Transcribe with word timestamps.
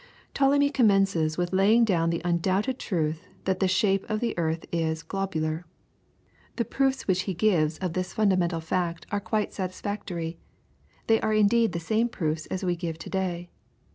Ptolemy 0.33 0.71
commences 0.71 1.37
with 1.37 1.53
laying 1.53 1.85
down 1.85 2.09
the 2.09 2.23
undoubted 2.25 2.79
truth 2.79 3.27
that 3.43 3.59
the 3.59 3.67
shape 3.67 4.03
of 4.09 4.19
the 4.19 4.35
earth 4.35 4.65
is 4.71 5.03
globular. 5.03 5.63
The 6.55 6.65
proofs 6.65 7.07
which 7.07 7.21
he 7.29 7.35
gives 7.35 7.77
of 7.77 7.93
this 7.93 8.11
fundamental 8.13 8.61
fact 8.61 9.05
are 9.11 9.19
quite 9.19 9.53
satisfactory; 9.53 10.39
they 11.05 11.21
are 11.21 11.35
indeed 11.35 11.73
the 11.73 11.79
same 11.79 12.09
proofs 12.09 12.47
as 12.47 12.65
we 12.65 12.75
give 12.75 12.97
today. 12.97 13.51